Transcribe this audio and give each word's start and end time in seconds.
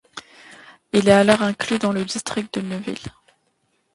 Il 0.93 1.09
est 1.09 1.11
alors 1.11 1.43
inclus 1.43 1.77
dans 1.77 1.91
le 1.91 2.03
district 2.03 2.55
de 2.55 2.61
Neuville. 2.61 3.13